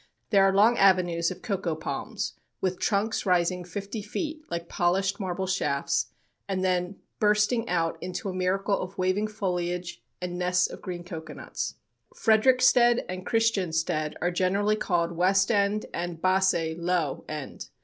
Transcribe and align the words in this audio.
There 0.31 0.43
are 0.43 0.51
long 0.51 0.79
avenues 0.79 1.29
of 1.29 1.43
cocoa 1.43 1.75
palms, 1.75 2.33
with 2.59 2.79
trunks 2.79 3.23
rising 3.23 3.63
fifty 3.63 4.01
feet 4.01 4.41
like 4.49 4.67
polished 4.67 5.19
marble 5.19 5.45
shafts, 5.45 6.07
and 6.49 6.63
then 6.65 6.95
bursting 7.19 7.69
out 7.69 8.01
into 8.01 8.27
a 8.27 8.33
miracle 8.33 8.79
of 8.81 8.97
waving 8.97 9.27
foliage 9.27 10.01
and 10.19 10.39
nests 10.39 10.67
of 10.67 10.81
green 10.81 11.03
cocoanuts. 11.03 11.75
Frederiksted 12.15 13.03
and 13.07 13.27
Christiansted 13.27 14.15
are 14.21 14.31
generally 14.31 14.75
called 14.75 15.11
"West 15.11 15.51
End" 15.51 15.85
and 15.93 16.19
"Basse 16.19 16.75
(Low) 16.79 17.23
End." 17.29 17.69